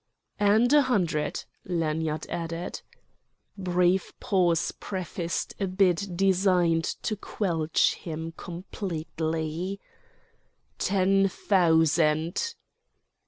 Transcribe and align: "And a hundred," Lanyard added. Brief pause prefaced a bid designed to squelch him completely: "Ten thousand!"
"And 0.39 0.73
a 0.73 0.81
hundred," 0.81 1.45
Lanyard 1.63 2.25
added. 2.27 2.81
Brief 3.55 4.19
pause 4.19 4.71
prefaced 4.71 5.53
a 5.59 5.67
bid 5.67 6.17
designed 6.17 6.85
to 7.03 7.15
squelch 7.15 7.93
him 7.93 8.31
completely: 8.35 9.79
"Ten 10.79 11.29
thousand!" 11.29 12.55